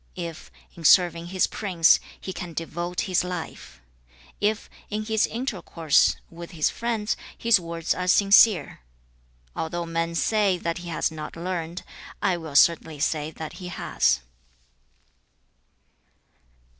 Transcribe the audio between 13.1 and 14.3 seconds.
that he has.'